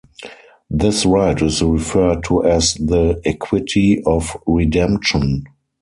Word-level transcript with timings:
This 0.71 1.05
right 1.05 1.39
is 1.39 1.61
referred 1.61 2.23
to 2.23 2.43
as 2.43 2.73
the 2.73 3.21
"equity 3.23 4.01
of 4.03 4.35
redemption". 4.47 5.43